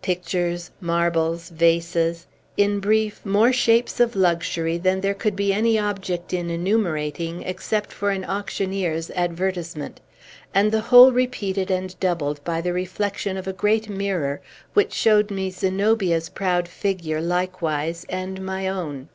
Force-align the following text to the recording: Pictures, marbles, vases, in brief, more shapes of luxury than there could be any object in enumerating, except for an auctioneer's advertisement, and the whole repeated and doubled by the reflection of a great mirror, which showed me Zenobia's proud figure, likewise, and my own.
Pictures, 0.00 0.70
marbles, 0.80 1.48
vases, 1.50 2.28
in 2.56 2.78
brief, 2.78 3.26
more 3.26 3.52
shapes 3.52 3.98
of 3.98 4.14
luxury 4.14 4.78
than 4.78 5.00
there 5.00 5.12
could 5.12 5.34
be 5.34 5.52
any 5.52 5.76
object 5.76 6.32
in 6.32 6.50
enumerating, 6.50 7.42
except 7.42 7.90
for 7.92 8.10
an 8.12 8.24
auctioneer's 8.24 9.10
advertisement, 9.10 10.00
and 10.54 10.70
the 10.70 10.82
whole 10.82 11.10
repeated 11.10 11.68
and 11.68 11.98
doubled 11.98 12.38
by 12.44 12.60
the 12.60 12.72
reflection 12.72 13.36
of 13.36 13.48
a 13.48 13.52
great 13.52 13.88
mirror, 13.88 14.40
which 14.72 14.92
showed 14.92 15.32
me 15.32 15.50
Zenobia's 15.50 16.28
proud 16.28 16.68
figure, 16.68 17.20
likewise, 17.20 18.06
and 18.08 18.40
my 18.40 18.68
own. 18.68 19.08